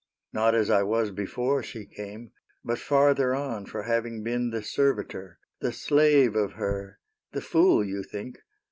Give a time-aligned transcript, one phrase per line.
[0.33, 2.31] ''Not as I was before she came
[2.65, 6.97] But farther on for having been The servitor, the slave of her—
[7.33, 8.39] The fool, you think.